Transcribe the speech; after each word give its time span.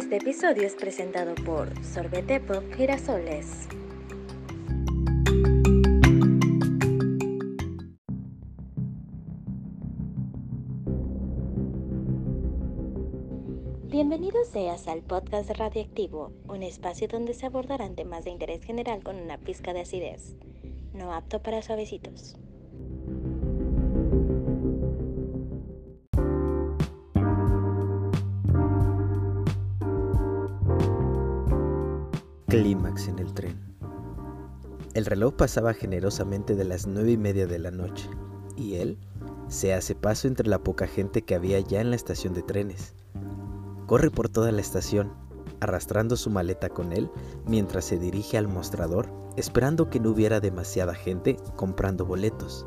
Este 0.00 0.16
episodio 0.16 0.62
es 0.62 0.74
presentado 0.76 1.34
por 1.34 1.68
Sorbete 1.84 2.40
Pop 2.40 2.64
Girasoles. 2.74 3.68
Bienvenido 13.90 14.42
seas 14.50 14.88
al 14.88 15.02
podcast 15.02 15.50
Radioactivo, 15.50 16.32
un 16.48 16.62
espacio 16.62 17.06
donde 17.06 17.34
se 17.34 17.44
abordarán 17.44 17.94
temas 17.94 18.24
de 18.24 18.30
interés 18.30 18.64
general 18.64 19.04
con 19.04 19.16
una 19.16 19.36
pizca 19.36 19.74
de 19.74 19.82
acidez, 19.82 20.34
no 20.94 21.12
apto 21.12 21.42
para 21.42 21.60
suavecitos. 21.60 22.36
Clímax 32.50 33.06
en 33.06 33.20
el 33.20 33.32
tren. 33.32 33.60
El 34.94 35.06
reloj 35.06 35.34
pasaba 35.34 35.72
generosamente 35.72 36.56
de 36.56 36.64
las 36.64 36.88
nueve 36.88 37.12
y 37.12 37.16
media 37.16 37.46
de 37.46 37.60
la 37.60 37.70
noche, 37.70 38.10
y 38.56 38.74
él 38.74 38.98
se 39.46 39.72
hace 39.72 39.94
paso 39.94 40.26
entre 40.26 40.48
la 40.48 40.58
poca 40.58 40.88
gente 40.88 41.22
que 41.22 41.36
había 41.36 41.60
ya 41.60 41.80
en 41.80 41.90
la 41.90 41.96
estación 41.96 42.34
de 42.34 42.42
trenes. 42.42 42.96
Corre 43.86 44.10
por 44.10 44.28
toda 44.28 44.50
la 44.50 44.60
estación, 44.60 45.12
arrastrando 45.60 46.16
su 46.16 46.28
maleta 46.28 46.70
con 46.70 46.92
él 46.92 47.08
mientras 47.46 47.84
se 47.84 48.00
dirige 48.00 48.36
al 48.36 48.48
mostrador, 48.48 49.08
esperando 49.36 49.88
que 49.88 50.00
no 50.00 50.10
hubiera 50.10 50.40
demasiada 50.40 50.96
gente 50.96 51.36
comprando 51.54 52.04
boletos, 52.04 52.66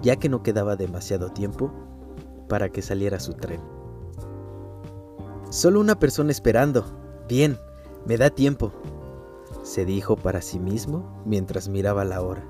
ya 0.00 0.14
que 0.14 0.28
no 0.28 0.44
quedaba 0.44 0.76
demasiado 0.76 1.30
tiempo 1.30 1.72
para 2.48 2.68
que 2.68 2.82
saliera 2.82 3.18
su 3.18 3.34
tren. 3.34 3.60
Solo 5.50 5.80
una 5.80 5.98
persona 5.98 6.30
esperando. 6.30 6.84
Bien, 7.28 7.58
me 8.06 8.18
da 8.18 8.30
tiempo, 8.30 8.72
se 9.62 9.86
dijo 9.86 10.16
para 10.16 10.42
sí 10.42 10.60
mismo 10.60 11.22
mientras 11.24 11.68
miraba 11.68 12.04
la 12.04 12.20
hora. 12.20 12.44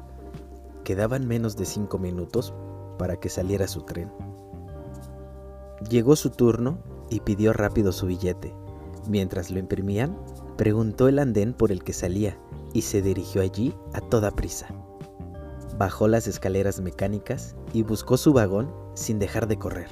Quedaban 0.82 1.28
menos 1.28 1.56
de 1.56 1.64
cinco 1.64 1.96
minutos 1.98 2.52
para 2.98 3.16
que 3.16 3.28
saliera 3.28 3.68
su 3.68 3.82
tren. 3.82 4.10
Llegó 5.88 6.16
su 6.16 6.30
turno 6.30 6.78
y 7.08 7.20
pidió 7.20 7.52
rápido 7.52 7.92
su 7.92 8.06
billete. 8.06 8.52
Mientras 9.08 9.50
lo 9.50 9.60
imprimían, 9.60 10.18
preguntó 10.56 11.06
el 11.06 11.20
andén 11.20 11.52
por 11.52 11.70
el 11.70 11.84
que 11.84 11.92
salía 11.92 12.36
y 12.72 12.82
se 12.82 13.00
dirigió 13.00 13.40
allí 13.40 13.74
a 13.92 14.00
toda 14.00 14.32
prisa. 14.32 14.66
Bajó 15.78 16.08
las 16.08 16.26
escaleras 16.26 16.80
mecánicas 16.80 17.54
y 17.72 17.82
buscó 17.82 18.16
su 18.16 18.32
vagón 18.32 18.72
sin 18.94 19.20
dejar 19.20 19.46
de 19.46 19.58
correr. 19.58 19.88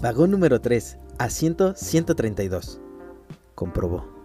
Vagón 0.00 0.30
número 0.32 0.60
3, 0.60 0.98
asiento 1.18 1.74
132, 1.76 2.80
comprobó. 3.54 4.19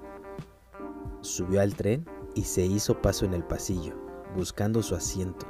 Subió 1.25 1.59
al 1.59 1.75
tren 1.75 2.05
y 2.35 2.43
se 2.43 2.63
hizo 2.63 3.01
paso 3.01 3.25
en 3.25 3.33
el 3.33 3.43
pasillo, 3.43 3.95
buscando 4.35 4.83
su 4.83 4.93
asiento. 4.93 5.47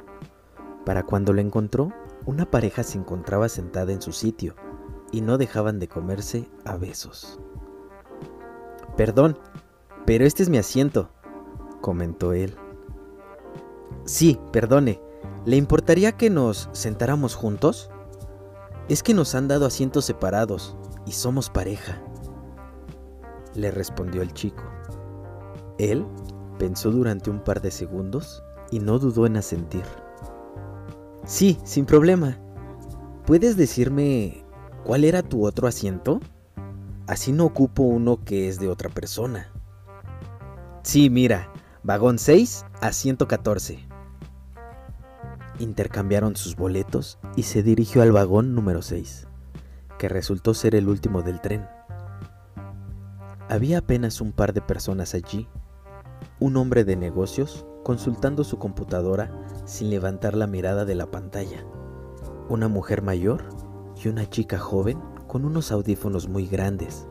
Para 0.85 1.03
cuando 1.03 1.33
lo 1.33 1.41
encontró, 1.41 1.91
una 2.25 2.49
pareja 2.49 2.81
se 2.81 2.97
encontraba 2.97 3.49
sentada 3.49 3.91
en 3.91 4.01
su 4.01 4.13
sitio 4.13 4.55
y 5.11 5.19
no 5.19 5.37
dejaban 5.37 5.79
de 5.79 5.89
comerse 5.89 6.49
a 6.63 6.77
besos. 6.77 7.41
Perdón, 8.95 9.37
pero 10.05 10.25
este 10.25 10.43
es 10.43 10.49
mi 10.49 10.57
asiento, 10.57 11.09
comentó 11.81 12.31
él. 12.31 12.55
Sí, 14.05 14.39
perdone, 14.53 15.01
¿le 15.45 15.57
importaría 15.57 16.13
que 16.13 16.29
nos 16.29 16.69
sentáramos 16.71 17.35
juntos? 17.35 17.91
Es 18.87 19.03
que 19.03 19.13
nos 19.13 19.35
han 19.35 19.49
dado 19.49 19.65
asientos 19.65 20.05
separados 20.05 20.77
y 21.05 21.11
somos 21.11 21.49
pareja, 21.49 22.01
le 23.55 23.71
respondió 23.71 24.21
el 24.21 24.31
chico. 24.31 24.63
Él 25.77 26.05
pensó 26.57 26.91
durante 26.91 27.29
un 27.29 27.43
par 27.43 27.61
de 27.61 27.71
segundos 27.71 28.43
y 28.71 28.79
no 28.79 28.99
dudó 28.99 29.25
en 29.25 29.37
asentir. 29.37 29.83
Sí, 31.25 31.57
sin 31.63 31.85
problema. 31.85 32.37
¿Puedes 33.25 33.57
decirme 33.57 34.45
cuál 34.83 35.03
era 35.03 35.23
tu 35.23 35.45
otro 35.45 35.67
asiento? 35.67 36.19
Así 37.07 37.31
no 37.33 37.45
ocupo 37.45 37.83
uno 37.83 38.23
que 38.23 38.47
es 38.47 38.59
de 38.59 38.69
otra 38.69 38.89
persona. 38.89 39.51
Sí, 40.83 41.09
mira, 41.09 41.51
vagón 41.83 42.19
6 42.19 42.65
a 42.81 42.91
114. 42.91 43.79
Intercambiaron 45.59 46.35
sus 46.35 46.55
boletos 46.55 47.17
y 47.35 47.43
se 47.43 47.63
dirigió 47.63 48.01
al 48.01 48.11
vagón 48.11 48.53
número 48.53 48.81
6, 48.81 49.27
que 49.97 50.09
resultó 50.09 50.53
ser 50.53 50.75
el 50.75 50.87
último 50.87 51.21
del 51.21 51.41
tren. 51.41 51.65
Había 53.49 53.79
apenas 53.79 54.21
un 54.21 54.31
par 54.31 54.53
de 54.53 54.61
personas 54.61 55.13
allí 55.13 55.47
un 56.39 56.57
hombre 56.57 56.83
de 56.83 56.97
negocios 56.97 57.65
consultando 57.83 58.43
su 58.43 58.57
computadora 58.57 59.31
sin 59.63 59.89
levantar 59.89 60.35
la 60.35 60.47
mirada 60.47 60.83
de 60.83 60.93
la 60.93 61.09
pantalla, 61.09 61.65
una 62.49 62.67
mujer 62.67 63.01
mayor 63.01 63.45
y 64.03 64.09
una 64.09 64.29
chica 64.29 64.59
joven 64.59 64.99
con 65.27 65.45
unos 65.45 65.71
audífonos 65.71 66.27
muy 66.27 66.45
grandes, 66.45 67.07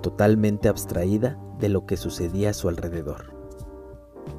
totalmente 0.00 0.68
abstraída 0.68 1.38
de 1.58 1.68
lo 1.68 1.84
que 1.84 1.98
sucedía 1.98 2.50
a 2.50 2.54
su 2.54 2.70
alrededor. 2.70 3.34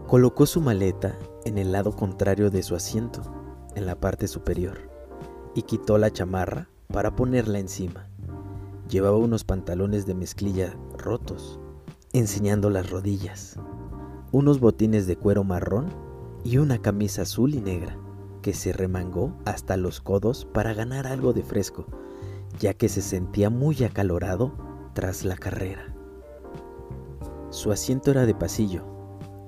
Colocó 0.08 0.48
su 0.48 0.62
maleta 0.62 1.20
en 1.46 1.60
el 1.60 1.72
lado 1.72 1.96
contrario 1.96 2.50
de 2.50 2.64
su 2.64 2.76
asiento, 2.76 3.22
en 3.76 3.86
la 3.86 3.96
parte 3.96 4.28
superior, 4.28 4.90
y 5.54 5.62
quitó 5.62 6.00
la 6.00 6.12
chamarra 6.12 6.70
para 6.88 7.16
ponerla 7.16 7.60
encima. 7.60 8.08
Llevaba 8.90 9.18
unos 9.18 9.44
pantalones 9.44 10.08
de 10.08 10.16
mezclilla 10.16 10.76
rotos, 10.98 11.60
enseñando 12.14 12.70
las 12.70 12.90
rodillas 12.90 13.58
unos 14.32 14.62
botines 14.62 15.08
de 15.08 15.18
cuero 15.18 15.44
marrón 15.44 15.88
y 16.44 16.58
una 16.58 16.82
camisa 16.82 17.24
azul 17.24 17.54
y 17.54 17.62
negra, 17.62 17.98
que 18.42 18.54
se 18.54 18.72
remangó 18.72 19.34
hasta 19.46 19.76
los 19.78 20.00
codos 20.00 20.46
para 20.46 20.74
ganar 20.74 21.06
algo 21.06 21.34
de 21.34 21.44
fresco, 21.44 21.86
ya 22.58 22.74
que 22.74 22.88
se 22.88 23.02
sentía 23.02 23.50
muy 23.50 23.84
acalorado 23.84 24.54
tras 24.94 25.26
la 25.26 25.36
carrera. 25.36 25.94
Su 27.50 27.72
asiento 27.72 28.12
era 28.12 28.26
de 28.26 28.34
pasillo, 28.34 28.84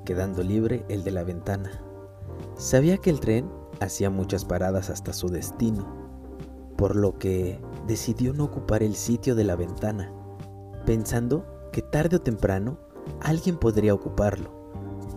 quedando 0.06 0.44
libre 0.44 0.86
el 0.90 1.06
de 1.06 1.12
la 1.12 1.24
ventana. 1.24 1.82
Sabía 2.56 2.98
que 2.98 3.10
el 3.10 3.22
tren 3.22 3.50
hacía 3.80 4.10
muchas 4.10 4.44
paradas 4.44 4.90
hasta 4.90 5.14
su 5.14 5.30
destino, 5.30 5.88
por 6.76 6.98
lo 6.98 7.18
que 7.18 7.62
decidió 7.88 8.34
no 8.34 8.44
ocupar 8.44 8.84
el 8.84 8.96
sitio 8.96 9.34
de 9.34 9.46
la 9.46 9.56
ventana, 9.56 10.12
pensando 10.86 11.46
que 11.72 11.82
tarde 11.82 12.18
o 12.18 12.22
temprano 12.22 12.78
alguien 13.22 13.58
podría 13.58 13.94
ocuparlo 13.94 14.63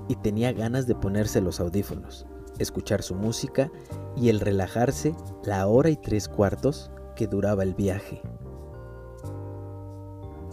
y 0.09 0.17
tenía 0.17 0.53
ganas 0.53 0.87
de 0.87 0.95
ponerse 0.95 1.41
los 1.41 1.61
audífonos, 1.61 2.27
escuchar 2.59 3.03
su 3.03 3.15
música 3.15 3.71
y 4.17 4.29
el 4.29 4.41
relajarse 4.41 5.15
la 5.45 5.67
hora 5.67 5.91
y 5.91 5.97
tres 5.97 6.29
cuartos 6.29 6.91
que 7.15 7.27
duraba 7.27 7.63
el 7.63 7.75
viaje. 7.75 8.23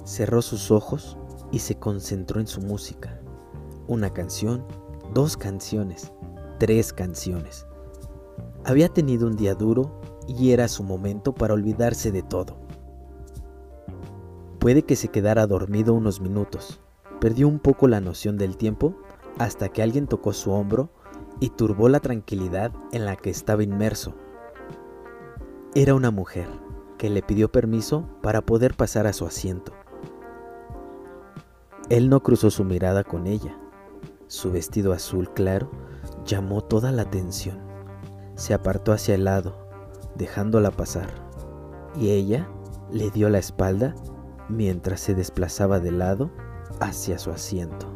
Cerró 0.06 0.42
sus 0.42 0.72
ojos 0.72 1.18
y 1.52 1.60
se 1.60 1.76
concentró 1.76 2.40
en 2.40 2.48
su 2.48 2.62
música. 2.62 3.22
Una 3.88 4.12
canción, 4.12 4.66
dos 5.14 5.38
canciones, 5.38 6.12
tres 6.60 6.92
canciones. 6.92 7.68
Había 8.66 8.90
tenido 8.90 9.28
un 9.28 9.36
día 9.36 9.56
duro 9.56 10.02
y 10.28 10.52
era 10.52 10.68
su 10.68 10.84
momento 10.84 11.34
para 11.34 11.54
olvidarse 11.54 12.12
de 12.12 12.24
todo. 12.24 12.58
Puede 14.60 14.84
que 14.84 14.96
se 14.96 15.10
quedara 15.10 15.46
dormido 15.46 15.94
unos 15.94 16.22
minutos. 16.22 16.80
Perdió 17.20 17.48
un 17.48 17.60
poco 17.60 17.88
la 17.88 18.00
noción 18.00 18.38
del 18.38 18.58
tiempo 18.58 18.96
hasta 19.38 19.70
que 19.70 19.82
alguien 19.82 20.08
tocó 20.08 20.34
su 20.34 20.52
hombro 20.52 20.90
y 21.40 21.50
turbó 21.50 21.90
la 21.90 22.00
tranquilidad 22.00 22.72
en 22.92 23.06
la 23.06 23.16
que 23.16 23.30
estaba 23.30 23.64
inmerso. 23.64 24.14
Era 25.76 25.96
una 25.96 26.12
mujer 26.12 26.48
que 26.98 27.10
le 27.10 27.24
pidió 27.24 27.52
permiso 27.52 28.08
para 28.22 28.42
poder 28.42 28.76
pasar 28.76 29.08
a 29.08 29.14
su 29.14 29.26
asiento. 29.26 29.74
Él 31.90 32.10
no 32.10 32.22
cruzó 32.22 32.50
su 32.50 32.64
mirada 32.64 33.04
con 33.04 33.28
ella. 33.28 33.58
Su 34.28 34.52
vestido 34.52 34.94
azul 34.94 35.30
claro 35.34 35.70
llamó 36.26 36.62
toda 36.62 36.92
la 36.92 37.04
atención. 37.04 37.60
Se 38.36 38.54
apartó 38.54 38.94
hacia 38.94 39.16
el 39.16 39.26
lado, 39.26 39.68
dejándola 40.16 40.72
pasar, 40.72 41.10
y 42.00 42.12
ella 42.12 42.48
le 42.92 43.12
dio 43.12 43.30
la 43.30 43.40
espalda 43.40 43.96
mientras 44.50 45.02
se 45.02 45.14
desplazaba 45.14 45.80
de 45.80 45.92
lado 45.92 46.32
hacia 46.80 47.20
su 47.20 47.32
asiento. 47.32 47.93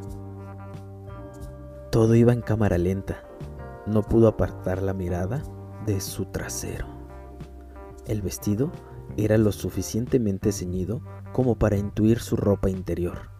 Todo 1.97 2.13
iba 2.13 2.31
en 2.31 2.41
cámara 2.41 2.77
lenta. 2.77 3.23
No 3.87 4.03
pudo 4.03 4.27
apartar 4.27 4.83
la 4.83 4.93
mirada 4.93 5.41
de 5.87 5.99
su 5.99 6.25
trasero. 6.25 6.85
El 8.05 8.21
vestido 8.21 8.71
era 9.17 9.39
lo 9.39 9.51
suficientemente 9.51 10.51
ceñido 10.51 11.01
como 11.33 11.55
para 11.55 11.75
intuir 11.75 12.19
su 12.19 12.35
ropa 12.35 12.69
interior, 12.69 13.31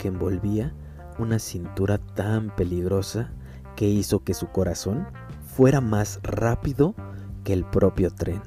que 0.00 0.08
envolvía 0.08 0.74
una 1.20 1.38
cintura 1.38 1.98
tan 1.98 2.52
peligrosa 2.56 3.30
que 3.76 3.86
hizo 3.86 4.24
que 4.24 4.34
su 4.34 4.48
corazón 4.48 5.06
fuera 5.54 5.80
más 5.80 6.18
rápido 6.24 6.96
que 7.44 7.52
el 7.52 7.64
propio 7.64 8.10
tren. 8.10 8.42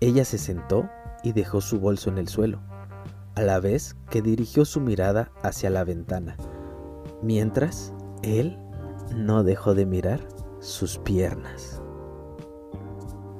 Ella 0.00 0.24
se 0.24 0.38
sentó 0.38 0.88
y 1.22 1.30
dejó 1.30 1.60
su 1.60 1.78
bolso 1.78 2.10
en 2.10 2.18
el 2.18 2.26
suelo, 2.26 2.58
a 3.36 3.42
la 3.42 3.60
vez 3.60 3.94
que 4.10 4.20
dirigió 4.20 4.64
su 4.64 4.80
mirada 4.80 5.30
hacia 5.44 5.70
la 5.70 5.84
ventana, 5.84 6.36
mientras 7.22 7.92
él 8.22 8.58
no 9.16 9.44
dejó 9.44 9.74
de 9.74 9.86
mirar 9.86 10.20
sus 10.60 10.98
piernas. 10.98 11.80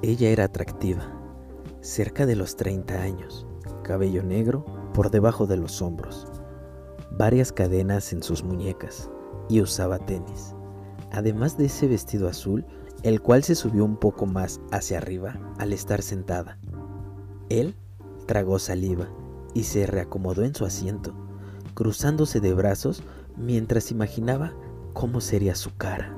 Ella 0.02 0.30
era 0.30 0.44
atractiva, 0.44 1.04
cerca 1.80 2.26
de 2.26 2.36
los 2.36 2.56
30 2.56 3.00
años, 3.00 3.46
cabello 3.82 4.22
negro 4.22 4.64
por 4.94 5.10
debajo 5.10 5.46
de 5.46 5.56
los 5.56 5.82
hombros, 5.82 6.26
varias 7.12 7.52
cadenas 7.52 8.12
en 8.12 8.22
sus 8.22 8.42
muñecas 8.42 9.10
y 9.48 9.60
usaba 9.60 9.98
tenis. 9.98 10.54
Además 11.12 11.56
de 11.58 11.66
ese 11.66 11.86
vestido 11.86 12.28
azul, 12.28 12.64
el 13.02 13.20
cual 13.20 13.42
se 13.42 13.54
subió 13.54 13.84
un 13.84 13.96
poco 13.96 14.26
más 14.26 14.60
hacia 14.70 14.98
arriba 14.98 15.38
al 15.58 15.72
estar 15.72 16.02
sentada. 16.02 16.58
Él 17.48 17.74
tragó 18.26 18.58
saliva 18.58 19.08
y 19.54 19.64
se 19.64 19.86
reacomodó 19.86 20.42
en 20.44 20.54
su 20.54 20.64
asiento, 20.64 21.14
cruzándose 21.74 22.40
de 22.40 22.54
brazos 22.54 23.02
mientras 23.36 23.90
imaginaba 23.90 24.54
cómo 24.92 25.20
sería 25.20 25.54
su 25.54 25.74
cara. 25.76 26.16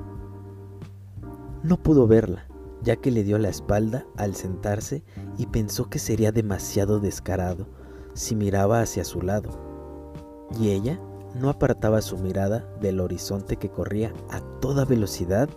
No 1.63 1.77
pudo 1.77 2.07
verla, 2.07 2.47
ya 2.81 2.97
que 2.97 3.11
le 3.11 3.23
dio 3.23 3.37
la 3.39 3.49
espalda 3.49 4.05
al 4.17 4.35
sentarse 4.35 5.03
y 5.37 5.47
pensó 5.47 5.89
que 5.89 5.99
sería 5.99 6.31
demasiado 6.31 6.99
descarado 6.99 7.67
si 8.13 8.35
miraba 8.35 8.81
hacia 8.81 9.03
su 9.03 9.21
lado. 9.21 9.49
Y 10.59 10.69
ella 10.69 10.99
no 11.33 11.49
apartaba 11.49 12.01
su 12.01 12.17
mirada 12.17 12.65
del 12.79 12.99
horizonte 12.99 13.57
que 13.57 13.69
corría 13.69 14.13
a 14.29 14.39
toda 14.59 14.85
velocidad 14.85 15.49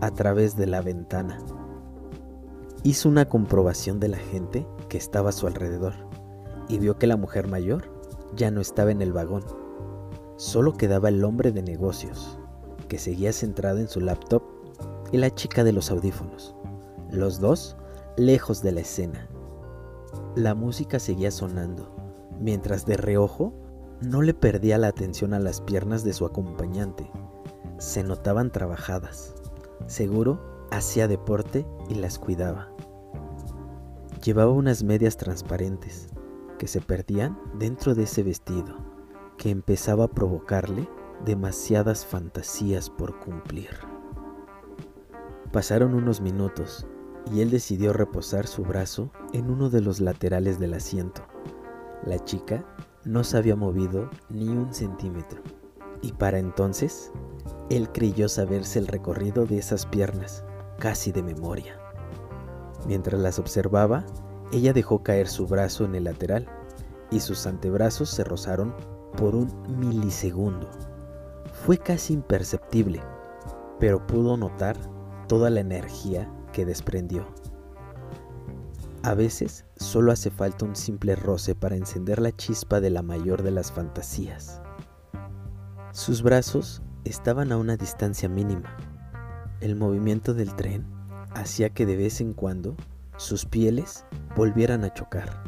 a 0.00 0.10
través 0.10 0.56
de 0.56 0.66
la 0.66 0.82
ventana. 0.82 1.38
Hizo 2.82 3.08
una 3.08 3.28
comprobación 3.28 4.00
de 4.00 4.08
la 4.08 4.18
gente 4.18 4.66
que 4.88 4.98
estaba 4.98 5.30
a 5.30 5.32
su 5.32 5.46
alrededor 5.46 5.94
y 6.68 6.78
vio 6.78 6.98
que 6.98 7.06
la 7.06 7.16
mujer 7.16 7.48
mayor 7.48 7.84
ya 8.34 8.50
no 8.50 8.60
estaba 8.60 8.90
en 8.90 9.02
el 9.02 9.12
vagón. 9.12 9.44
Solo 10.42 10.72
quedaba 10.72 11.08
el 11.08 11.22
hombre 11.22 11.52
de 11.52 11.62
negocios, 11.62 12.36
que 12.88 12.98
seguía 12.98 13.32
centrado 13.32 13.78
en 13.78 13.86
su 13.86 14.00
laptop, 14.00 14.42
y 15.12 15.18
la 15.18 15.32
chica 15.32 15.62
de 15.62 15.72
los 15.72 15.92
audífonos, 15.92 16.56
los 17.12 17.38
dos 17.38 17.76
lejos 18.16 18.60
de 18.60 18.72
la 18.72 18.80
escena. 18.80 19.28
La 20.34 20.56
música 20.56 20.98
seguía 20.98 21.30
sonando, 21.30 21.94
mientras 22.40 22.86
de 22.86 22.96
reojo 22.96 23.52
no 24.00 24.20
le 24.20 24.34
perdía 24.34 24.78
la 24.78 24.88
atención 24.88 25.32
a 25.32 25.38
las 25.38 25.60
piernas 25.60 26.02
de 26.02 26.12
su 26.12 26.26
acompañante. 26.26 27.08
Se 27.78 28.02
notaban 28.02 28.50
trabajadas. 28.50 29.36
Seguro 29.86 30.66
hacía 30.72 31.06
deporte 31.06 31.64
y 31.88 31.94
las 31.94 32.18
cuidaba. 32.18 32.68
Llevaba 34.24 34.50
unas 34.50 34.82
medias 34.82 35.16
transparentes 35.16 36.08
que 36.58 36.66
se 36.66 36.80
perdían 36.80 37.40
dentro 37.60 37.94
de 37.94 38.02
ese 38.02 38.24
vestido 38.24 38.91
que 39.42 39.50
empezaba 39.50 40.04
a 40.04 40.08
provocarle 40.08 40.88
demasiadas 41.24 42.06
fantasías 42.06 42.88
por 42.88 43.18
cumplir. 43.18 43.70
Pasaron 45.50 45.94
unos 45.94 46.20
minutos 46.20 46.86
y 47.32 47.40
él 47.40 47.50
decidió 47.50 47.92
reposar 47.92 48.46
su 48.46 48.62
brazo 48.62 49.10
en 49.32 49.50
uno 49.50 49.68
de 49.68 49.80
los 49.80 49.98
laterales 49.98 50.60
del 50.60 50.74
asiento. 50.74 51.22
La 52.06 52.20
chica 52.20 52.64
no 53.04 53.24
se 53.24 53.36
había 53.36 53.56
movido 53.56 54.10
ni 54.28 54.48
un 54.48 54.72
centímetro 54.72 55.42
y 56.02 56.12
para 56.12 56.38
entonces 56.38 57.10
él 57.68 57.90
creyó 57.90 58.28
saberse 58.28 58.78
el 58.78 58.86
recorrido 58.86 59.44
de 59.44 59.58
esas 59.58 59.86
piernas, 59.86 60.44
casi 60.78 61.10
de 61.10 61.24
memoria. 61.24 61.80
Mientras 62.86 63.20
las 63.20 63.40
observaba, 63.40 64.06
ella 64.52 64.72
dejó 64.72 65.02
caer 65.02 65.26
su 65.26 65.48
brazo 65.48 65.84
en 65.84 65.96
el 65.96 66.04
lateral 66.04 66.46
y 67.10 67.18
sus 67.18 67.44
antebrazos 67.48 68.08
se 68.08 68.22
rozaron 68.22 68.72
por 69.12 69.34
un 69.34 69.50
milisegundo. 69.78 70.68
Fue 71.64 71.78
casi 71.78 72.14
imperceptible, 72.14 73.00
pero 73.78 74.06
pudo 74.06 74.36
notar 74.36 74.76
toda 75.28 75.50
la 75.50 75.60
energía 75.60 76.30
que 76.52 76.66
desprendió. 76.66 77.26
A 79.02 79.14
veces 79.14 79.64
solo 79.76 80.12
hace 80.12 80.30
falta 80.30 80.64
un 80.64 80.76
simple 80.76 81.16
roce 81.16 81.54
para 81.54 81.76
encender 81.76 82.20
la 82.20 82.30
chispa 82.30 82.80
de 82.80 82.90
la 82.90 83.02
mayor 83.02 83.42
de 83.42 83.50
las 83.50 83.72
fantasías. 83.72 84.60
Sus 85.90 86.22
brazos 86.22 86.82
estaban 87.04 87.50
a 87.50 87.56
una 87.56 87.76
distancia 87.76 88.28
mínima. 88.28 88.76
El 89.60 89.74
movimiento 89.74 90.34
del 90.34 90.54
tren 90.54 90.86
hacía 91.34 91.70
que 91.70 91.84
de 91.86 91.96
vez 91.96 92.20
en 92.20 92.32
cuando 92.32 92.76
sus 93.16 93.44
pieles 93.44 94.04
volvieran 94.36 94.84
a 94.84 94.94
chocar, 94.94 95.42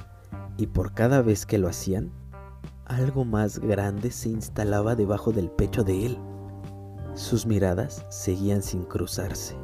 y 0.57 0.67
por 0.67 0.95
cada 0.95 1.23
vez 1.23 1.47
que 1.47 1.59
lo 1.59 1.69
hacían, 1.69 2.11
algo 2.87 3.25
más 3.25 3.59
grande 3.59 4.11
se 4.11 4.29
instalaba 4.29 4.95
debajo 4.95 5.33
del 5.33 5.51
pecho 5.51 5.85
de 5.85 6.07
él. 6.07 6.19
Sus 7.15 7.47
miradas 7.47 8.05
seguían 8.11 8.63
sin 8.63 8.85
cruzarse. 8.85 9.57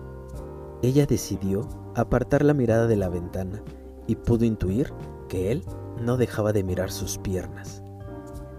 Ella 0.82 1.06
decidió 1.06 1.68
apartar 1.94 2.44
la 2.44 2.54
mirada 2.54 2.86
de 2.86 2.96
la 2.96 3.08
ventana 3.08 3.62
y 4.06 4.16
pudo 4.16 4.44
intuir 4.44 4.92
que 5.28 5.52
él 5.52 5.64
no 6.00 6.16
dejaba 6.16 6.52
de 6.52 6.64
mirar 6.64 6.90
sus 6.90 7.18
piernas. 7.18 7.82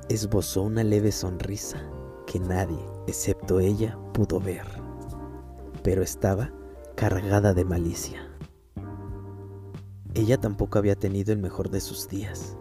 Esbozó 0.10 0.62
una 0.62 0.84
leve 0.84 1.12
sonrisa 1.12 1.82
que 2.28 2.40
nadie, 2.40 2.80
excepto 3.08 3.60
ella, 3.60 3.98
pudo 4.14 4.40
ver, 4.40 4.66
pero 5.84 6.04
estaba 6.04 6.52
cargada 6.96 7.54
de 7.54 7.66
malicia. 7.66 8.28
Ella 10.14 10.38
tampoco 10.38 10.78
había 10.78 10.96
tenido 10.96 11.32
el 11.34 11.40
mejor 11.40 11.70
de 11.70 11.80
sus 11.80 12.08
días. 12.08 12.58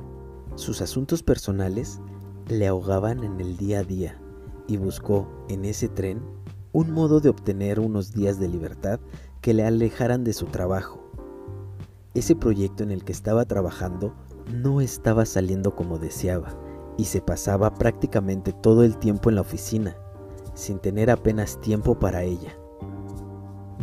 Sus 0.55 0.81
asuntos 0.81 1.23
personales 1.23 2.01
le 2.49 2.67
ahogaban 2.67 3.25
en 3.25 3.41
el 3.41 3.57
día 3.57 3.81
a 3.81 3.85
día 3.85 4.21
y 4.67 4.77
buscó 4.77 5.29
en 5.49 5.65
ese 5.65 5.89
tren 5.89 6.23
un 6.73 6.91
modo 6.91 7.21
de 7.21 7.29
obtener 7.29 7.81
unos 7.81 8.13
días 8.13 8.39
de 8.39 8.49
libertad 8.49 9.01
que 9.41 9.55
le 9.55 9.65
alejaran 9.65 10.25
de 10.25 10.33
su 10.33 10.47
trabajo. 10.47 11.11
Ese 12.15 12.37
proyecto 12.37 12.83
en 12.83 12.91
el 12.91 13.05
que 13.05 13.13
estaba 13.13 13.45
trabajando 13.45 14.15
no 14.53 14.81
estaba 14.81 15.25
saliendo 15.25 15.75
como 15.75 15.99
deseaba 15.99 16.59
y 16.97 17.05
se 17.05 17.21
pasaba 17.21 17.75
prácticamente 17.75 18.53
todo 18.53 18.83
el 18.83 18.99
tiempo 18.99 19.31
en 19.31 19.37
la 19.37 19.43
oficina, 19.43 19.97
sin 20.55 20.79
tener 20.79 21.11
apenas 21.11 21.61
tiempo 21.61 21.99
para 21.99 22.23
ella. 22.23 22.57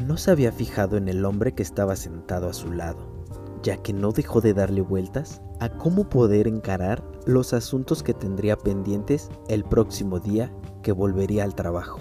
No 0.05 0.17
se 0.17 0.31
había 0.31 0.51
fijado 0.51 0.97
en 0.97 1.07
el 1.07 1.25
hombre 1.25 1.53
que 1.53 1.63
estaba 1.63 1.95
sentado 1.95 2.49
a 2.49 2.53
su 2.53 2.71
lado 2.71 3.17
ya 3.63 3.77
que 3.77 3.93
no 3.93 4.11
dejó 4.11 4.41
de 4.41 4.53
darle 4.53 4.81
vueltas 4.81 5.41
a 5.59 5.69
cómo 5.69 6.09
poder 6.09 6.47
encarar 6.47 7.03
los 7.25 7.53
asuntos 7.53 8.03
que 8.03 8.13
tendría 8.13 8.57
pendientes 8.57 9.29
el 9.47 9.63
próximo 9.63 10.19
día 10.19 10.53
que 10.83 10.91
volvería 10.91 11.43
al 11.43 11.55
trabajo, 11.55 11.99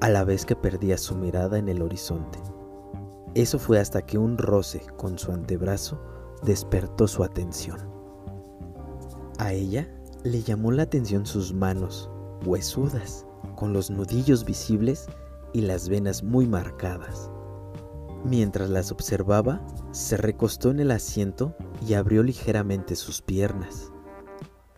a 0.00 0.08
la 0.08 0.24
vez 0.24 0.44
que 0.44 0.56
perdía 0.56 0.98
su 0.98 1.14
mirada 1.16 1.58
en 1.58 1.68
el 1.68 1.82
horizonte. 1.82 2.38
Eso 3.34 3.58
fue 3.58 3.78
hasta 3.78 4.02
que 4.02 4.18
un 4.18 4.38
roce 4.38 4.82
con 4.96 5.18
su 5.18 5.32
antebrazo 5.32 6.00
despertó 6.42 7.08
su 7.08 7.24
atención. 7.24 7.78
A 9.38 9.52
ella 9.52 9.88
le 10.24 10.42
llamó 10.42 10.72
la 10.72 10.82
atención 10.82 11.26
sus 11.26 11.54
manos, 11.54 12.10
huesudas, 12.44 13.26
con 13.56 13.72
los 13.72 13.90
nudillos 13.90 14.44
visibles 14.44 15.06
y 15.52 15.62
las 15.62 15.88
venas 15.88 16.22
muy 16.22 16.46
marcadas. 16.46 17.30
Mientras 18.24 18.68
las 18.70 18.90
observaba, 18.90 19.60
se 19.92 20.16
recostó 20.16 20.70
en 20.70 20.80
el 20.80 20.90
asiento 20.90 21.54
y 21.86 21.94
abrió 21.94 22.22
ligeramente 22.22 22.94
sus 22.94 23.22
piernas, 23.22 23.92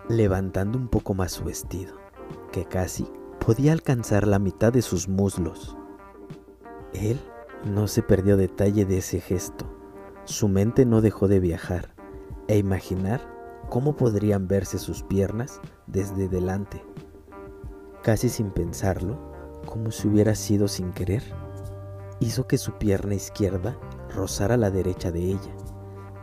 levantando 0.08 0.78
un 0.78 0.88
poco 0.88 1.14
más 1.14 1.32
su 1.32 1.44
vestido, 1.44 1.94
que 2.52 2.64
casi 2.64 3.10
podía 3.44 3.72
alcanzar 3.72 4.26
la 4.26 4.38
mitad 4.38 4.72
de 4.72 4.82
sus 4.82 5.08
muslos. 5.08 5.76
Él 6.92 7.20
no 7.64 7.88
se 7.88 8.02
perdió 8.02 8.36
detalle 8.36 8.84
de 8.84 8.98
ese 8.98 9.20
gesto. 9.20 9.66
Su 10.24 10.48
mente 10.48 10.86
no 10.86 11.00
dejó 11.00 11.28
de 11.28 11.40
viajar 11.40 11.94
e 12.46 12.58
imaginar 12.58 13.20
cómo 13.68 13.96
podrían 13.96 14.48
verse 14.48 14.78
sus 14.78 15.02
piernas 15.02 15.60
desde 15.86 16.28
delante. 16.28 16.84
Casi 18.02 18.28
sin 18.28 18.50
pensarlo, 18.50 19.18
como 19.66 19.90
si 19.90 20.08
hubiera 20.08 20.34
sido 20.34 20.68
sin 20.68 20.92
querer, 20.92 21.22
hizo 22.20 22.46
que 22.46 22.58
su 22.58 22.72
pierna 22.72 23.14
izquierda 23.14 23.76
rozara 24.10 24.56
la 24.56 24.70
derecha 24.70 25.10
de 25.10 25.20
ella, 25.20 25.56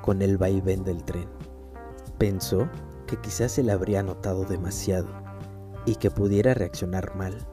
con 0.02 0.22
el 0.22 0.38
vaivén 0.38 0.84
del 0.84 1.04
tren. 1.04 1.30
Pensó 2.18 2.70
que 3.08 3.18
quizás 3.18 3.54
se 3.54 3.64
le 3.64 3.72
habría 3.72 4.04
notado 4.04 4.46
demasiado 4.46 5.08
y 5.86 5.96
que 5.96 6.12
pudiera 6.12 6.54
reaccionar 6.54 7.16
mal, 7.16 7.48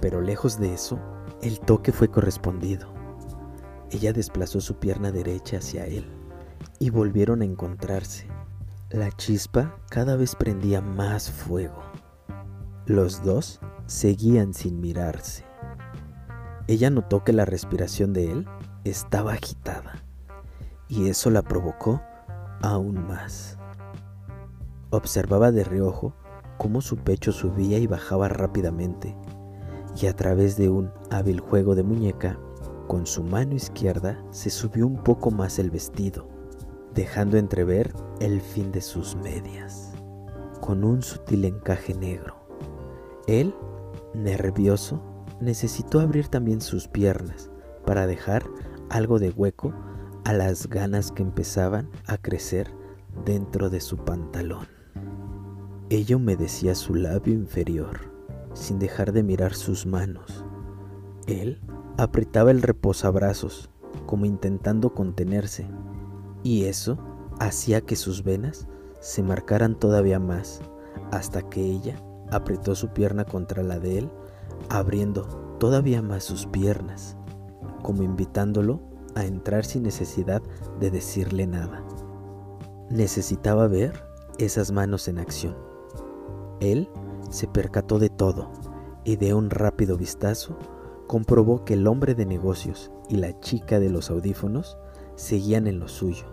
pero 0.00 0.20
lejos 0.20 0.58
de 0.58 0.72
eso, 0.72 0.98
el 1.42 1.60
toque 1.60 1.92
fue 1.92 2.08
correspondido. 2.08 2.88
Ella 3.90 4.12
desplazó 4.12 4.60
su 4.60 4.76
pierna 4.76 5.12
derecha 5.12 5.58
hacia 5.58 5.86
él 5.86 6.10
y 6.78 6.90
volvieron 6.90 7.42
a 7.42 7.44
encontrarse. 7.44 8.26
La 8.90 9.10
chispa 9.10 9.76
cada 9.88 10.16
vez 10.16 10.36
prendía 10.36 10.80
más 10.80 11.30
fuego. 11.30 11.82
Los 12.86 13.22
dos 13.22 13.60
seguían 13.86 14.54
sin 14.54 14.80
mirarse. 14.80 15.44
Ella 16.66 16.90
notó 16.90 17.24
que 17.24 17.32
la 17.32 17.44
respiración 17.44 18.12
de 18.12 18.30
él 18.30 18.46
estaba 18.84 19.32
agitada 19.32 20.04
y 20.88 21.08
eso 21.08 21.30
la 21.30 21.42
provocó 21.42 22.00
aún 22.62 23.06
más. 23.06 23.58
Observaba 24.90 25.50
de 25.50 25.64
reojo 25.64 26.14
cómo 26.58 26.80
su 26.80 26.96
pecho 26.96 27.32
subía 27.32 27.78
y 27.78 27.86
bajaba 27.86 28.28
rápidamente, 28.28 29.16
y 30.00 30.06
a 30.06 30.14
través 30.14 30.56
de 30.56 30.68
un 30.68 30.90
hábil 31.10 31.40
juego 31.40 31.74
de 31.74 31.82
muñeca, 31.82 32.38
con 32.86 33.06
su 33.06 33.22
mano 33.22 33.54
izquierda 33.54 34.22
se 34.30 34.50
subió 34.50 34.86
un 34.86 35.02
poco 35.02 35.30
más 35.30 35.58
el 35.58 35.70
vestido, 35.70 36.28
dejando 36.94 37.38
entrever 37.38 37.92
el 38.20 38.40
fin 38.40 38.70
de 38.70 38.80
sus 38.80 39.16
medias, 39.16 39.92
con 40.60 40.84
un 40.84 41.02
sutil 41.02 41.44
encaje 41.44 41.94
negro. 41.94 42.36
Él, 43.26 43.54
nervioso, 44.14 45.02
necesitó 45.40 46.00
abrir 46.00 46.28
también 46.28 46.60
sus 46.60 46.86
piernas 46.86 47.50
para 47.84 48.06
dejar 48.06 48.44
algo 48.90 49.18
de 49.18 49.30
hueco 49.30 49.72
a 50.24 50.32
las 50.32 50.68
ganas 50.68 51.12
que 51.12 51.22
empezaban 51.22 51.90
a 52.06 52.16
crecer 52.16 52.70
dentro 53.24 53.70
de 53.70 53.80
su 53.80 53.98
pantalón. 53.98 54.66
Ella 55.90 56.16
humedecía 56.16 56.74
su 56.74 56.94
labio 56.94 57.34
inferior, 57.34 58.12
sin 58.54 58.78
dejar 58.78 59.12
de 59.12 59.22
mirar 59.22 59.54
sus 59.54 59.86
manos. 59.86 60.44
Él 61.26 61.60
apretaba 61.98 62.50
el 62.50 62.62
reposabrazos, 62.62 63.70
como 64.06 64.24
intentando 64.24 64.94
contenerse, 64.94 65.66
y 66.42 66.64
eso 66.64 66.98
hacía 67.38 67.80
que 67.80 67.96
sus 67.96 68.24
venas 68.24 68.66
se 69.00 69.22
marcaran 69.22 69.78
todavía 69.78 70.18
más, 70.18 70.62
hasta 71.10 71.42
que 71.42 71.62
ella 71.62 72.02
apretó 72.30 72.74
su 72.74 72.88
pierna 72.88 73.24
contra 73.24 73.62
la 73.62 73.78
de 73.78 73.98
él, 73.98 74.10
abriendo 74.70 75.22
todavía 75.58 76.02
más 76.02 76.24
sus 76.24 76.46
piernas, 76.46 77.16
como 77.84 78.02
invitándolo 78.02 78.80
a 79.14 79.26
entrar 79.26 79.64
sin 79.64 79.84
necesidad 79.84 80.42
de 80.80 80.90
decirle 80.90 81.46
nada. 81.46 81.84
Necesitaba 82.90 83.68
ver 83.68 84.02
esas 84.38 84.72
manos 84.72 85.06
en 85.06 85.18
acción. 85.18 85.54
Él 86.60 86.88
se 87.30 87.46
percató 87.46 87.98
de 87.98 88.08
todo 88.08 88.50
y 89.04 89.16
de 89.16 89.34
un 89.34 89.50
rápido 89.50 89.96
vistazo 89.96 90.56
comprobó 91.06 91.64
que 91.64 91.74
el 91.74 91.86
hombre 91.86 92.14
de 92.14 92.26
negocios 92.26 92.90
y 93.08 93.16
la 93.16 93.38
chica 93.40 93.78
de 93.78 93.90
los 93.90 94.10
audífonos 94.10 94.78
seguían 95.14 95.66
en 95.66 95.78
lo 95.78 95.86
suyo, 95.86 96.24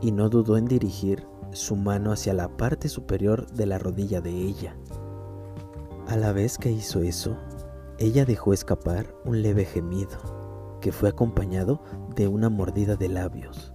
y 0.00 0.12
no 0.12 0.30
dudó 0.30 0.56
en 0.56 0.64
dirigir 0.64 1.26
su 1.52 1.76
mano 1.76 2.10
hacia 2.10 2.32
la 2.32 2.48
parte 2.56 2.88
superior 2.88 3.50
de 3.50 3.66
la 3.66 3.78
rodilla 3.78 4.22
de 4.22 4.30
ella. 4.30 4.76
A 6.08 6.16
la 6.16 6.32
vez 6.32 6.56
que 6.56 6.72
hizo 6.72 7.00
eso, 7.00 7.36
ella 7.98 8.24
dejó 8.24 8.54
escapar 8.54 9.14
un 9.26 9.42
leve 9.42 9.66
gemido, 9.66 10.39
que 10.80 10.92
fue 10.92 11.08
acompañado 11.08 11.82
de 12.14 12.28
una 12.28 12.48
mordida 12.48 12.96
de 12.96 13.08
labios. 13.08 13.72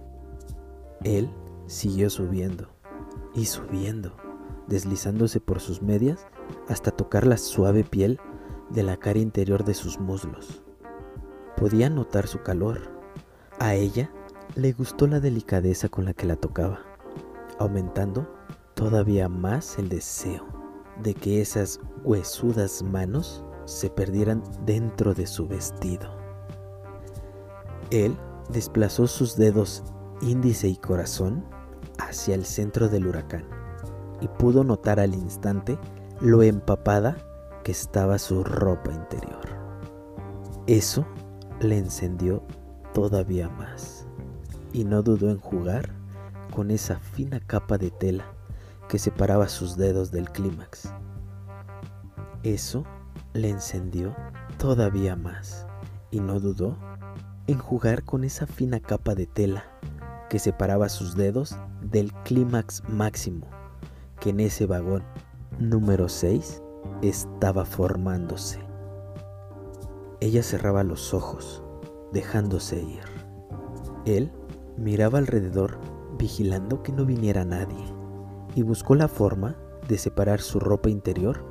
Él 1.04 1.30
siguió 1.66 2.10
subiendo 2.10 2.68
y 3.34 3.46
subiendo, 3.46 4.16
deslizándose 4.66 5.40
por 5.40 5.60
sus 5.60 5.82
medias 5.82 6.26
hasta 6.68 6.90
tocar 6.90 7.26
la 7.26 7.36
suave 7.36 7.84
piel 7.84 8.18
de 8.70 8.82
la 8.82 8.96
cara 8.96 9.18
interior 9.18 9.64
de 9.64 9.74
sus 9.74 9.98
muslos. 9.98 10.62
Podía 11.56 11.88
notar 11.88 12.26
su 12.26 12.42
calor. 12.42 12.90
A 13.58 13.74
ella 13.74 14.10
le 14.54 14.72
gustó 14.72 15.06
la 15.06 15.20
delicadeza 15.20 15.88
con 15.88 16.04
la 16.04 16.12
que 16.12 16.26
la 16.26 16.36
tocaba, 16.36 16.80
aumentando 17.58 18.28
todavía 18.74 19.28
más 19.28 19.78
el 19.78 19.88
deseo 19.88 20.44
de 21.02 21.14
que 21.14 21.40
esas 21.40 21.80
huesudas 22.04 22.82
manos 22.82 23.44
se 23.64 23.90
perdieran 23.90 24.42
dentro 24.64 25.14
de 25.14 25.26
su 25.26 25.46
vestido. 25.46 26.25
Él 27.90 28.16
desplazó 28.50 29.06
sus 29.06 29.36
dedos 29.36 29.84
índice 30.20 30.68
y 30.68 30.76
corazón 30.76 31.44
hacia 31.98 32.34
el 32.34 32.44
centro 32.44 32.88
del 32.88 33.06
huracán 33.06 33.44
y 34.20 34.28
pudo 34.28 34.64
notar 34.64 35.00
al 35.00 35.14
instante 35.14 35.78
lo 36.20 36.42
empapada 36.42 37.16
que 37.64 37.72
estaba 37.72 38.18
su 38.18 38.44
ropa 38.44 38.92
interior. 38.92 39.46
Eso 40.66 41.06
le 41.60 41.78
encendió 41.78 42.42
todavía 42.92 43.48
más 43.48 44.06
y 44.72 44.84
no 44.84 45.02
dudó 45.02 45.30
en 45.30 45.38
jugar 45.38 45.90
con 46.54 46.70
esa 46.70 46.98
fina 46.98 47.40
capa 47.40 47.78
de 47.78 47.90
tela 47.90 48.24
que 48.88 48.98
separaba 48.98 49.48
sus 49.48 49.76
dedos 49.76 50.10
del 50.10 50.30
clímax. 50.30 50.92
Eso 52.42 52.84
le 53.34 53.50
encendió 53.50 54.14
todavía 54.58 55.16
más 55.16 55.66
y 56.10 56.20
no 56.20 56.40
dudó 56.40 56.76
en 57.46 57.58
jugar 57.58 58.04
con 58.04 58.24
esa 58.24 58.46
fina 58.46 58.80
capa 58.80 59.14
de 59.14 59.26
tela 59.26 59.64
que 60.28 60.38
separaba 60.38 60.88
sus 60.88 61.14
dedos 61.14 61.56
del 61.80 62.12
clímax 62.24 62.82
máximo 62.88 63.46
que 64.20 64.30
en 64.30 64.40
ese 64.40 64.66
vagón 64.66 65.04
número 65.58 66.08
6 66.08 66.62
estaba 67.02 67.64
formándose. 67.64 68.60
Ella 70.20 70.42
cerraba 70.42 70.82
los 70.82 71.12
ojos, 71.14 71.62
dejándose 72.12 72.82
ir. 72.82 73.02
Él 74.06 74.32
miraba 74.76 75.18
alrededor, 75.18 75.78
vigilando 76.18 76.82
que 76.82 76.92
no 76.92 77.04
viniera 77.04 77.44
nadie, 77.44 77.84
y 78.54 78.62
buscó 78.62 78.94
la 78.94 79.08
forma 79.08 79.56
de 79.88 79.98
separar 79.98 80.40
su 80.40 80.58
ropa 80.58 80.88
interior 80.88 81.44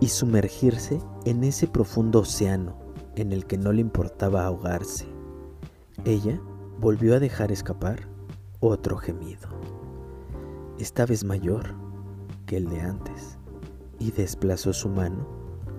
y 0.00 0.08
sumergirse 0.08 1.00
en 1.24 1.42
ese 1.42 1.66
profundo 1.66 2.20
océano 2.20 2.78
en 3.14 3.32
el 3.32 3.46
que 3.46 3.56
no 3.56 3.72
le 3.72 3.80
importaba 3.80 4.44
ahogarse. 4.44 5.15
Ella 6.06 6.40
volvió 6.78 7.16
a 7.16 7.18
dejar 7.18 7.50
escapar 7.50 8.06
otro 8.60 8.96
gemido, 8.96 9.48
esta 10.78 11.04
vez 11.04 11.24
mayor 11.24 11.74
que 12.46 12.58
el 12.58 12.68
de 12.68 12.80
antes 12.80 13.38
y 13.98 14.12
desplazó 14.12 14.72
su 14.72 14.88
mano 14.88 15.26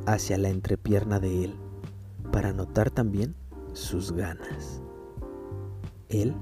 hacia 0.06 0.38
la 0.38 0.50
entrepierna 0.50 1.22
de 1.22 1.46
él 1.46 1.56
para 2.30 2.52
notar 2.52 2.90
también 2.90 3.36
sus 3.72 4.12
ganas. 4.12 4.82
Él 6.10 6.36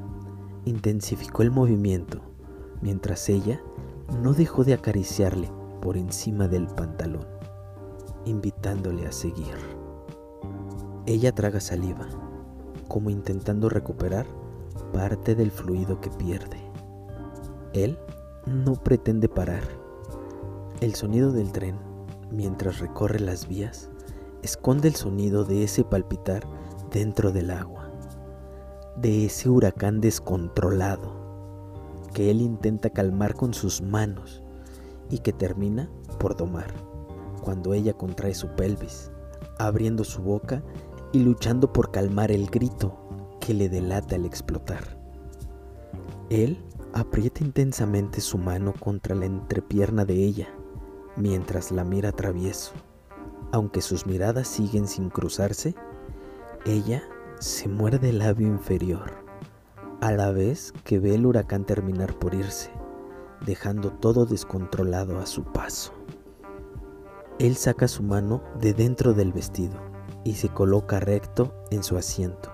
intensificó 0.66 1.44
el 1.44 1.52
movimiento 1.52 2.22
mientras 2.82 3.30
ella 3.30 3.62
no 4.20 4.34
dejó 4.34 4.64
de 4.64 4.74
acariciarle 4.74 5.52
por 5.84 5.96
encima 5.96 6.48
del 6.48 6.66
pantalón, 6.66 7.28
invitándole 8.26 9.06
a 9.06 9.12
seguir. 9.12 9.54
Ella 11.06 11.32
traga 11.36 11.60
saliva, 11.60 12.08
como 12.88 13.10
intentando 13.10 13.70
recuperar 13.70 14.26
parte 14.94 15.36
del 15.36 15.52
fluido 15.52 16.00
que 16.02 16.10
pierde. 16.10 16.60
Él 17.74 17.98
no 18.46 18.76
pretende 18.76 19.28
parar 19.28 19.64
el 20.82 20.96
sonido 20.96 21.32
del 21.32 21.52
tren, 21.52 21.78
mientras 22.32 22.80
recorre 22.80 23.20
las 23.20 23.48
vías, 23.48 23.90
esconde 24.44 24.88
el 24.88 24.96
sonido 24.96 25.46
de 25.46 25.64
ese 25.64 25.84
palpitar 25.84 26.44
dentro 26.92 27.32
del 27.32 27.52
agua, 27.52 27.92
de 28.98 29.26
ese 29.26 29.50
huracán 29.50 30.02
descontrolado 30.02 31.26
que 32.14 32.30
él 32.32 32.42
intenta 32.42 32.90
calmar 32.90 33.36
con 33.36 33.54
sus 33.54 33.82
manos 33.82 34.44
y 35.10 35.20
que 35.20 35.34
termina 35.34 35.90
por 36.20 36.36
domar 36.36 36.74
cuando 37.42 37.74
ella 37.74 37.94
contrae 37.94 38.34
su 38.34 38.48
pelvis, 38.56 39.12
abriendo 39.60 40.04
su 40.04 40.22
boca 40.22 40.64
y 41.16 41.20
luchando 41.20 41.72
por 41.72 41.92
calmar 41.92 42.30
el 42.30 42.48
grito 42.48 42.94
que 43.40 43.54
le 43.54 43.70
delata 43.70 44.18
al 44.18 44.26
explotar. 44.26 45.00
Él 46.30 46.62
aprieta 46.94 47.42
intensamente 47.42 48.20
su 48.20 48.38
mano 48.38 48.74
contra 48.78 49.16
la 49.16 49.26
entrepierna 49.26 50.04
de 50.04 50.16
ella 50.16 50.50
mientras 51.16 51.72
la 51.72 51.86
mira 51.86 52.12
travieso. 52.12 52.74
Aunque 53.54 53.82
sus 53.82 54.06
miradas 54.06 54.50
siguen 54.50 54.90
sin 54.90 55.10
cruzarse, 55.10 55.74
ella 56.66 57.02
se 57.40 57.70
muerde 57.70 58.10
el 58.10 58.20
labio 58.20 58.48
inferior, 58.48 59.14
a 60.02 60.12
la 60.12 60.32
vez 60.32 60.74
que 60.84 61.00
ve 61.00 61.16
el 61.16 61.26
huracán 61.26 61.64
terminar 61.64 62.20
por 62.20 62.36
irse, 62.36 62.72
dejando 63.46 63.92
todo 63.92 64.26
descontrolado 64.26 65.20
a 65.20 65.26
su 65.26 65.46
paso. 65.46 65.94
Él 67.40 67.56
saca 67.56 67.88
su 67.88 68.04
mano 68.04 68.44
de 68.60 68.74
dentro 68.74 69.14
del 69.14 69.32
vestido 69.32 69.95
y 70.26 70.34
se 70.34 70.50
coloca 70.50 71.00
recto 71.00 71.54
en 71.72 71.84
su 71.84 71.96
asiento. 71.98 72.52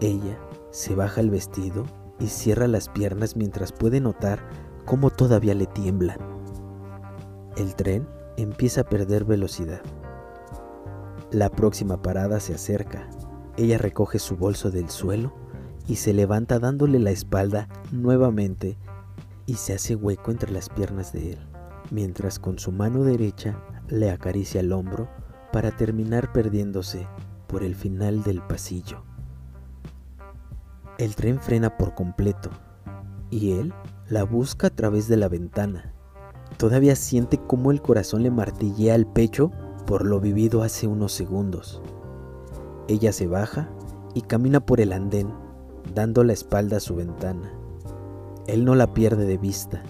Ella 0.00 0.38
se 0.70 0.94
baja 0.94 1.20
el 1.20 1.30
vestido 1.30 1.84
y 2.20 2.28
cierra 2.28 2.68
las 2.68 2.88
piernas 2.88 3.34
mientras 3.34 3.72
puede 3.72 4.00
notar 4.00 4.38
cómo 4.84 5.10
todavía 5.10 5.54
le 5.54 5.66
tiemblan. 5.66 6.18
El 7.56 7.74
tren 7.74 8.06
empieza 8.36 8.82
a 8.82 8.84
perder 8.84 9.24
velocidad. 9.24 9.80
La 11.32 11.50
próxima 11.50 12.00
parada 12.00 12.38
se 12.38 12.54
acerca. 12.54 13.08
Ella 13.56 13.78
recoge 13.78 14.20
su 14.20 14.36
bolso 14.36 14.70
del 14.70 14.88
suelo 14.90 15.32
y 15.88 15.96
se 15.96 16.12
levanta 16.12 16.58
dándole 16.58 16.98
la 16.98 17.10
espalda 17.10 17.68
nuevamente 17.90 18.76
y 19.46 19.54
se 19.54 19.72
hace 19.72 19.96
hueco 19.96 20.30
entre 20.30 20.52
las 20.52 20.68
piernas 20.68 21.12
de 21.12 21.32
él, 21.32 21.38
mientras 21.90 22.38
con 22.38 22.58
su 22.58 22.72
mano 22.72 23.04
derecha 23.04 23.58
le 23.88 24.10
acaricia 24.10 24.60
el 24.60 24.72
hombro 24.72 25.08
para 25.52 25.76
terminar 25.76 26.32
perdiéndose 26.32 27.06
por 27.46 27.62
el 27.62 27.74
final 27.74 28.22
del 28.22 28.42
pasillo. 28.42 29.04
El 30.98 31.14
tren 31.14 31.40
frena 31.40 31.76
por 31.76 31.94
completo 31.94 32.50
y 33.30 33.52
él 33.52 33.72
la 34.08 34.24
busca 34.24 34.68
a 34.68 34.70
través 34.70 35.08
de 35.08 35.16
la 35.16 35.28
ventana 35.28 35.94
Todavía 36.58 36.96
siente 36.96 37.38
cómo 37.38 37.70
el 37.70 37.82
corazón 37.82 38.24
le 38.24 38.32
martillea 38.32 38.96
el 38.96 39.06
pecho 39.06 39.52
por 39.86 40.04
lo 40.04 40.18
vivido 40.18 40.62
hace 40.62 40.88
unos 40.88 41.12
segundos. 41.12 41.80
Ella 42.88 43.12
se 43.12 43.28
baja 43.28 43.68
y 44.14 44.22
camina 44.22 44.58
por 44.58 44.80
el 44.80 44.92
andén, 44.92 45.32
dando 45.94 46.24
la 46.24 46.32
espalda 46.32 46.78
a 46.78 46.80
su 46.80 46.96
ventana. 46.96 47.52
Él 48.48 48.64
no 48.64 48.74
la 48.74 48.92
pierde 48.92 49.24
de 49.24 49.38
vista 49.38 49.84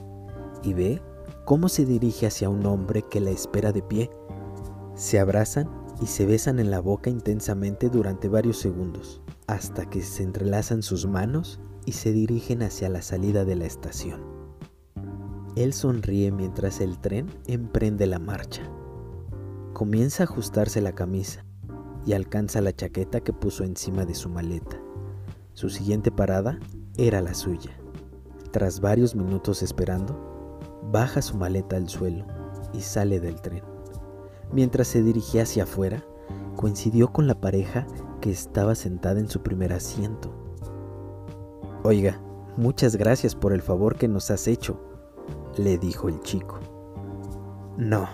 y 0.63 0.75
ve 0.75 1.01
cómo 1.47 1.71
se 1.71 1.87
dirige 1.87 2.27
hacia 2.27 2.51
un 2.51 2.67
hombre 2.67 3.03
que 3.03 3.21
la 3.21 3.31
espera 3.31 3.73
de 3.73 3.83
pie. 3.83 4.11
Se 4.99 5.21
abrazan 5.21 5.71
y 6.03 6.07
se 6.07 6.27
besan 6.27 6.59
en 6.59 6.73
la 6.73 6.81
boca 6.81 7.09
intensamente 7.09 7.89
durante 7.89 8.29
varios 8.29 8.59
segundos, 8.59 9.23
hasta 9.47 9.89
que 9.89 10.03
se 10.03 10.25
entrelazan 10.25 10.83
sus 10.83 11.07
manos 11.07 11.61
y 11.87 11.93
se 11.93 12.11
dirigen 12.11 12.65
hacia 12.65 12.89
la 12.89 13.01
salida 13.01 13.45
de 13.45 13.55
la 13.55 13.65
estación. 13.65 14.21
Él 15.55 15.73
sonríe 15.73 16.33
mientras 16.33 16.81
el 16.81 16.99
tren 16.99 17.29
emprende 17.47 18.09
la 18.09 18.19
marcha. 18.19 18.63
Comienza 19.73 20.25
a 20.25 20.27
ajustarse 20.27 20.81
la 20.81 20.97
camisa 20.97 21.45
y 22.05 22.15
alcanza 22.15 22.61
la 22.61 22.75
chaqueta 22.75 23.21
que 23.21 23.33
puso 23.33 23.63
encima 23.63 24.05
de 24.05 24.17
su 24.17 24.29
maleta. 24.29 24.83
Su 25.53 25.71
siguiente 25.71 26.11
parada 26.11 26.59
era 26.97 27.23
la 27.23 27.35
suya. 27.35 27.71
Tras 28.51 28.81
varios 28.81 29.15
minutos 29.15 29.63
esperando, 29.63 30.59
baja 30.91 31.23
su 31.23 31.37
maleta 31.37 31.77
al 31.77 31.89
suelo 31.89 32.27
y 32.73 32.81
sale 32.81 33.21
del 33.21 33.41
tren. 33.41 33.78
Mientras 34.53 34.89
se 34.89 35.03
dirigía 35.03 35.43
hacia 35.43 35.65
afuera, 35.65 36.05
coincidió 36.57 37.13
con 37.13 37.27
la 37.27 37.41
pareja 37.41 37.87
que 38.21 38.31
estaba 38.31 38.75
sentada 38.75 39.21
en 39.21 39.29
su 39.29 39.43
primer 39.43 39.73
asiento. 39.73 40.33
Oiga, 41.85 42.21
muchas 42.57 42.97
gracias 42.97 43.35
por 43.35 43.53
el 43.53 43.63
favor 43.63 43.97
que 43.97 44.09
nos 44.09 44.31
has 44.31 44.49
hecho, 44.49 44.81
le 45.57 45.79
dijo 45.79 46.09
el 46.09 46.21
chico. 46.21 46.59
No, 47.77 48.09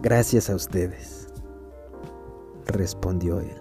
gracias 0.00 0.48
a 0.48 0.54
ustedes, 0.54 1.28
respondió 2.66 3.40
él. 3.40 3.60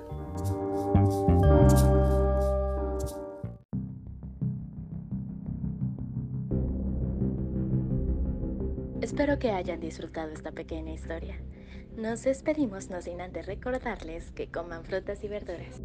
Espero 9.01 9.39
que 9.39 9.51
hayan 9.51 9.79
disfrutado 9.79 10.31
esta 10.31 10.51
pequeña 10.51 10.93
historia. 10.93 11.35
Nos 11.99 12.23
despedimos 12.23 12.89
no 12.89 13.01
sin 13.01 13.19
antes 13.19 13.45
recordarles 13.45 14.31
que 14.31 14.49
coman 14.49 14.85
frutas 14.85 15.21
y 15.21 15.27
verduras. 15.27 15.81